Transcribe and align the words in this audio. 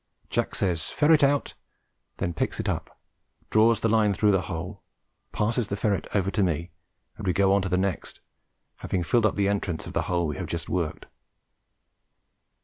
Jack 0.31 0.55
says, 0.55 0.89
"Ferret 0.89 1.21
out," 1.21 1.53
then 2.17 2.33
picks 2.33 2.59
it 2.59 2.67
up, 2.67 2.99
draws 3.51 3.81
the 3.81 3.87
line 3.87 4.15
through 4.15 4.31
the 4.31 4.41
hole, 4.49 4.81
passes 5.31 5.67
the 5.67 5.75
ferret 5.75 6.07
over 6.15 6.31
to 6.31 6.41
me, 6.41 6.71
and 7.17 7.27
we 7.27 7.33
go 7.33 7.53
on 7.53 7.61
to 7.61 7.69
the 7.69 7.77
next, 7.77 8.19
having 8.77 9.03
filled 9.03 9.27
up 9.27 9.35
the 9.35 9.47
entrance 9.47 9.85
of 9.85 9.93
the 9.93 10.01
hole 10.09 10.25
we 10.25 10.37
have 10.37 10.47
just 10.47 10.67
worked. 10.67 11.05